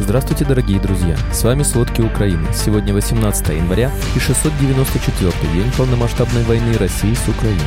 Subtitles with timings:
[0.00, 1.14] Здравствуйте, дорогие друзья!
[1.30, 2.48] С вами «Сводки Украины».
[2.54, 7.60] Сегодня 18 января и 694 день полномасштабной войны России с Украиной.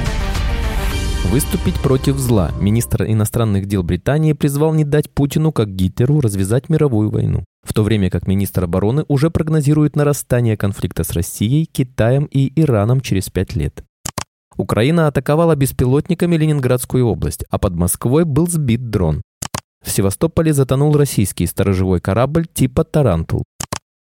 [1.25, 7.11] Выступить против зла министр иностранных дел Британии призвал не дать Путину, как Гитлеру, развязать мировую
[7.11, 7.45] войну.
[7.63, 12.99] В то время как министр обороны уже прогнозирует нарастание конфликта с Россией, Китаем и Ираном
[12.99, 13.83] через пять лет.
[14.57, 19.21] Украина атаковала беспилотниками Ленинградскую область, а под Москвой был сбит дрон.
[19.83, 23.43] В Севастополе затонул российский сторожевой корабль типа «Тарантул».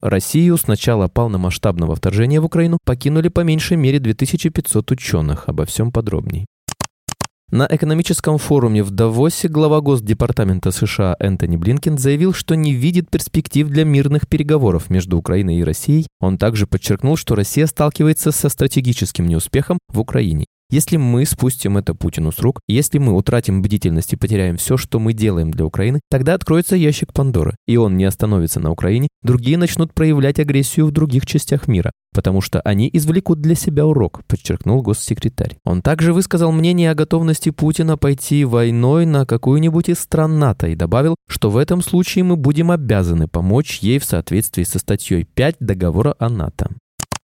[0.01, 5.49] Россию с начала полномасштабного вторжения в Украину покинули по меньшей мере 2500 ученых.
[5.49, 6.47] Обо всем подробней.
[7.51, 13.67] На экономическом форуме в Давосе глава Госдепартамента США Энтони Блинкен заявил, что не видит перспектив
[13.67, 16.07] для мирных переговоров между Украиной и Россией.
[16.21, 20.47] Он также подчеркнул, что Россия сталкивается со стратегическим неуспехом в Украине.
[20.71, 25.01] Если мы спустим это Путину с рук, если мы утратим бдительность и потеряем все, что
[25.01, 29.59] мы делаем для Украины, тогда откроется ящик Пандоры, и он не остановится на Украине, другие
[29.59, 34.81] начнут проявлять агрессию в других частях мира, потому что они извлекут для себя урок, подчеркнул
[34.81, 35.57] госсекретарь.
[35.65, 40.77] Он также высказал мнение о готовности Путина пойти войной на какую-нибудь из стран НАТО и
[40.77, 45.57] добавил, что в этом случае мы будем обязаны помочь ей в соответствии со статьей 5
[45.59, 46.71] договора о НАТО.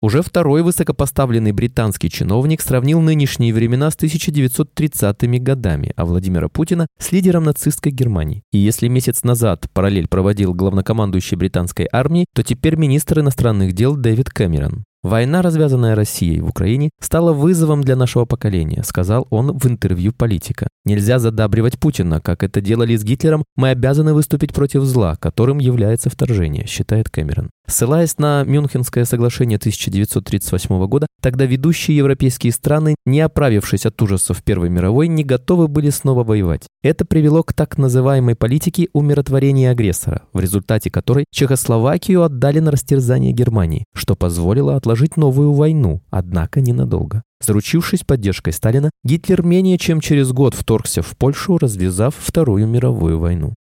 [0.04, 7.10] Уже второй высокопоставленный британский чиновник сравнил нынешние времена с 1930-ми годами, а Владимира Путина с
[7.10, 8.42] лидером нацистской Германии.
[8.52, 14.28] И если месяц назад параллель проводил главнокомандующий британской армии, то теперь министр иностранных дел Дэвид
[14.28, 14.84] Кэмерон.
[15.04, 20.66] Война, развязанная Россией в Украине, стала вызовом для нашего поколения, сказал он в интервью политика.
[20.86, 26.08] Нельзя задабривать Путина, как это делали с Гитлером, мы обязаны выступить против зла, которым является
[26.08, 27.50] вторжение, считает Кэмерон.
[27.66, 34.68] Ссылаясь на Мюнхенское соглашение 1938 года, тогда ведущие европейские страны, не оправившись от ужасов Первой
[34.68, 36.66] мировой, не готовы были снова воевать.
[36.82, 43.32] Это привело к так называемой политике умиротворения агрессора, в результате которой Чехословакию отдали на растерзание
[43.32, 47.22] Германии, что позволило отложить новую войну, однако ненадолго.
[47.40, 53.54] Заручившись поддержкой Сталина, Гитлер менее чем через год вторгся в Польшу, развязав Вторую мировую войну.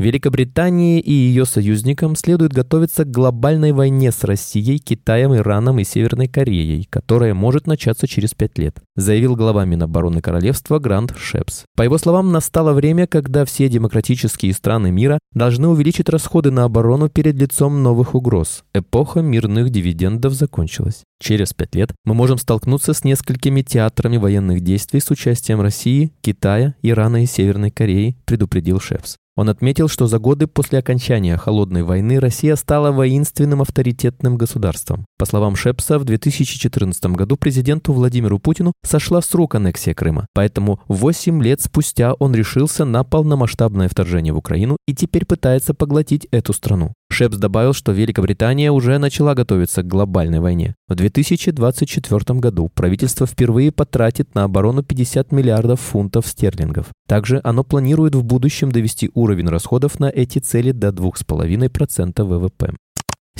[0.00, 6.26] Великобритании и ее союзникам следует готовиться к глобальной войне с Россией, Китаем, Ираном и Северной
[6.26, 11.64] Кореей, которая может начаться через пять лет, заявил глава Минобороны Королевства Грант Шепс.
[11.76, 17.10] По его словам, настало время, когда все демократические страны мира должны увеличить расходы на оборону
[17.10, 18.64] перед лицом новых угроз.
[18.72, 21.02] Эпоха мирных дивидендов закончилась.
[21.22, 26.74] Через пять лет мы можем столкнуться с несколькими театрами военных действий с участием России, Китая,
[26.80, 29.16] Ирана и Северной Кореи, предупредил Шепс.
[29.36, 35.06] Он отметил, что за годы после окончания Холодной войны Россия стала воинственным авторитетным государством.
[35.18, 40.80] По словам Шепса, в 2014 году президенту Владимиру Путину сошла с рук аннексия Крыма, поэтому
[40.88, 46.52] 8 лет спустя он решился на полномасштабное вторжение в Украину и теперь пытается поглотить эту
[46.52, 46.92] страну.
[47.12, 50.74] Шепс добавил, что Великобритания уже начала готовиться к глобальной войне.
[50.88, 56.86] В 2024 году правительство впервые потратит на оборону 50 миллиардов фунтов стерлингов.
[57.06, 62.74] Также оно планирует в будущем довести уровень расходов на эти цели до 2,5% ВВП.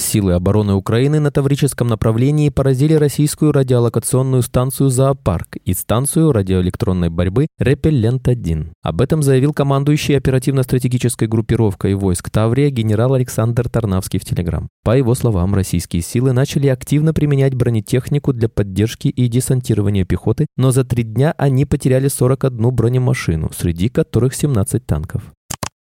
[0.01, 7.49] Силы обороны Украины на Таврическом направлении поразили российскую радиолокационную станцию «Зоопарк» и станцию радиоэлектронной борьбы
[7.59, 8.73] «Репеллент-1».
[8.83, 14.69] Об этом заявил командующий оперативно-стратегической группировкой войск Таврия генерал Александр Тарнавский в Телеграм.
[14.85, 20.71] По его словам, российские силы начали активно применять бронетехнику для поддержки и десантирования пехоты, но
[20.71, 25.23] за три дня они потеряли 41 бронемашину, среди которых 17 танков.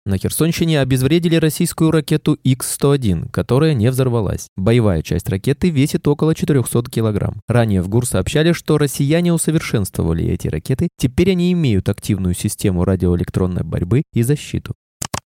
[0.08, 4.48] На Херсонщине обезвредили российскую ракету Х-101, которая не взорвалась.
[4.56, 7.42] Боевая часть ракеты весит около 400 килограмм.
[7.46, 13.64] Ранее в ГУР сообщали, что россияне усовершенствовали эти ракеты, теперь они имеют активную систему радиоэлектронной
[13.66, 14.76] борьбы и защиту.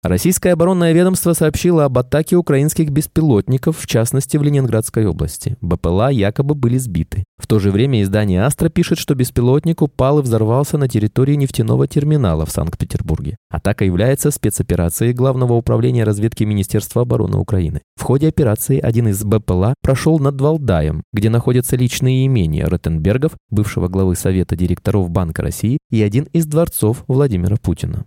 [0.03, 5.57] Российское оборонное ведомство сообщило об атаке украинских беспилотников, в частности в Ленинградской области.
[5.61, 7.18] БПЛА якобы были сбиты.
[7.49, 12.45] То же время издание «Астра» пишет, что беспилотник упал и взорвался на территории нефтяного терминала
[12.45, 13.37] в Санкт-Петербурге.
[13.49, 17.81] Атака является спецоперацией Главного управления разведки Министерства обороны Украины.
[17.95, 23.87] В ходе операции один из БПЛА прошел над Валдаем, где находятся личные имения Ротенбергов, бывшего
[23.87, 28.05] главы Совета директоров Банка России, и один из дворцов Владимира Путина.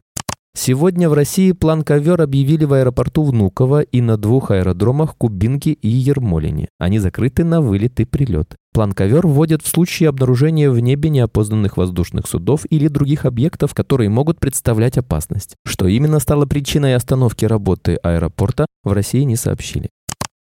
[0.55, 5.89] Сегодня в России план ковер объявили в аэропорту Внуково и на двух аэродромах Кубинки и
[5.89, 6.69] Ермолине.
[6.79, 8.55] Они закрыты на вылет и прилет.
[8.75, 14.11] План ковер вводят в случае обнаружения в небе неопознанных воздушных судов или других объектов, которые
[14.11, 15.57] могут представлять опасность.
[15.67, 19.89] Что именно стало причиной остановки работы аэропорта, в России не сообщили.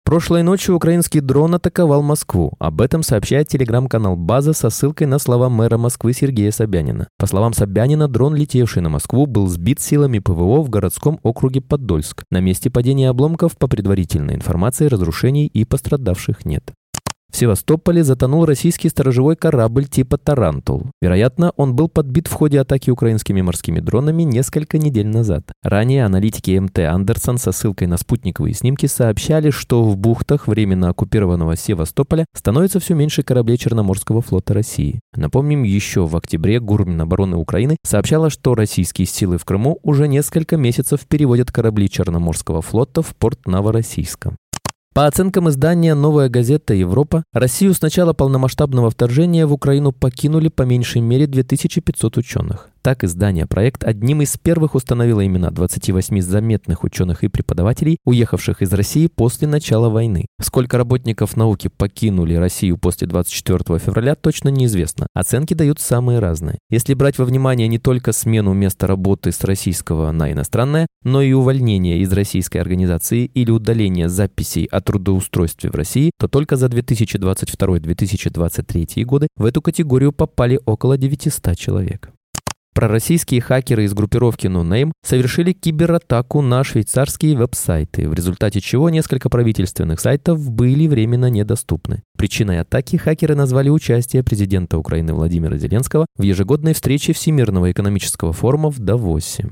[0.04, 2.52] Прошлой ночью украинский дрон атаковал Москву.
[2.58, 7.08] Об этом сообщает телеграм-канал «База» со ссылкой на слова мэра Москвы Сергея Собянина.
[7.18, 12.24] По словам Собянина, дрон, летевший на Москву, был сбит силами ПВО в городском округе Подольск.
[12.30, 16.72] На месте падения обломков, по предварительной информации, разрушений и пострадавших нет.
[17.32, 20.90] В Севастополе затонул российский сторожевой корабль типа «Тарантул».
[21.00, 25.50] Вероятно, он был подбит в ходе атаки украинскими морскими дронами несколько недель назад.
[25.62, 31.56] Ранее аналитики MT Anderson со ссылкой на спутниковые снимки сообщали, что в бухтах временно оккупированного
[31.56, 35.00] Севастополя становится все меньше кораблей Черноморского флота России.
[35.16, 40.58] Напомним, еще в октябре ГУР Минобороны Украины сообщала, что российские силы в Крыму уже несколько
[40.58, 44.36] месяцев переводят корабли Черноморского флота в порт Новороссийска.
[44.92, 50.64] По оценкам издания «Новая газета Европа», Россию с начала полномасштабного вторжения в Украину покинули по
[50.64, 52.71] меньшей мере 2500 ученых.
[52.82, 58.72] Так издание «Проект» одним из первых установило имена 28 заметных ученых и преподавателей, уехавших из
[58.72, 60.26] России после начала войны.
[60.40, 65.06] Сколько работников науки покинули Россию после 24 февраля, точно неизвестно.
[65.14, 66.58] Оценки дают самые разные.
[66.70, 71.32] Если брать во внимание не только смену места работы с российского на иностранное, но и
[71.32, 79.04] увольнение из российской организации или удаление записей о трудоустройстве в России, то только за 2022-2023
[79.04, 82.10] годы в эту категорию попали около 900 человек.
[82.74, 90.00] Пророссийские хакеры из группировки NoName совершили кибератаку на швейцарские веб-сайты, в результате чего несколько правительственных
[90.00, 92.02] сайтов были временно недоступны.
[92.16, 98.70] Причиной атаки хакеры назвали участие президента Украины Владимира Зеленского в ежегодной встрече Всемирного экономического форума
[98.70, 99.50] в Давосе.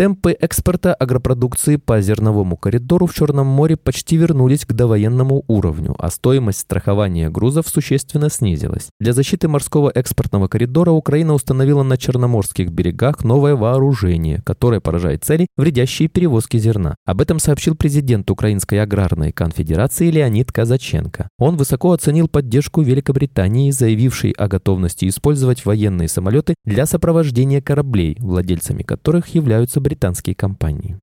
[0.00, 6.08] Темпы экспорта агропродукции по зерновому коридору в Черном море почти вернулись к довоенному уровню, а
[6.08, 8.88] стоимость страхования грузов существенно снизилась.
[8.98, 15.48] Для защиты морского экспортного коридора Украина установила на черноморских берегах новое вооружение, которое поражает цели,
[15.58, 16.96] вредящие перевозки зерна.
[17.04, 21.28] Об этом сообщил президент Украинской аграрной конфедерации Леонид Казаченко.
[21.38, 28.82] Он высоко оценил поддержку Великобритании, заявившей о готовности использовать военные самолеты для сопровождения кораблей, владельцами
[28.82, 30.98] которых являются британские компании.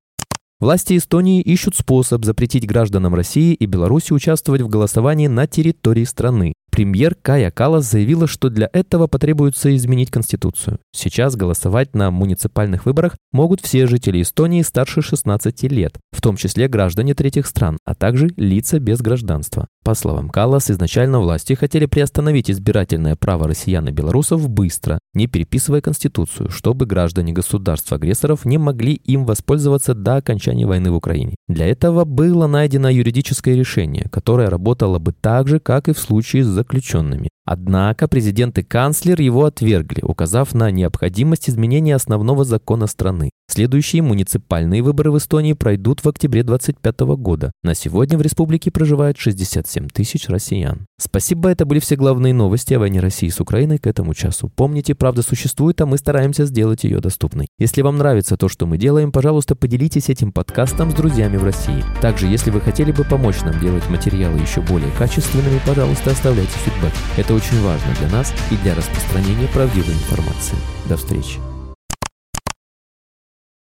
[0.60, 6.54] Власти Эстонии ищут способ запретить гражданам России и Беларуси участвовать в голосовании на территории страны.
[6.70, 10.78] Премьер Кая Калас заявила, что для этого потребуется изменить Конституцию.
[10.92, 16.68] Сейчас голосовать на муниципальных выборах могут все жители Эстонии старше 16 лет, в том числе
[16.68, 19.66] граждане третьих стран, а также лица без гражданства.
[19.88, 25.80] По словам Каллас, изначально власти хотели приостановить избирательное право россиян и белорусов быстро, не переписывая
[25.80, 31.36] Конституцию, чтобы граждане государств-агрессоров не могли им воспользоваться до окончания войны в Украине.
[31.48, 36.44] Для этого было найдено юридическое решение, которое работало бы так же, как и в случае
[36.44, 37.28] с заключенными.
[37.50, 43.30] Однако президент и канцлер его отвергли, указав на необходимость изменения основного закона страны.
[43.50, 47.50] Следующие муниципальные выборы в Эстонии пройдут в октябре 2025 года.
[47.62, 50.84] На сегодня в республике проживает 67 тысяч россиян.
[51.00, 54.52] Спасибо, это были все главные новости о войне России с Украиной к этому часу.
[54.54, 57.48] Помните, правда существует, а мы стараемся сделать ее доступной.
[57.58, 61.82] Если вам нравится то, что мы делаем, пожалуйста, поделитесь этим подкастом с друзьями в России.
[62.02, 66.92] Также, если вы хотели бы помочь нам делать материалы еще более качественными, пожалуйста, оставляйте фидбэк.
[67.16, 70.56] Это очень важно для нас и для распространения правдивой информации.
[70.86, 71.38] До встречи.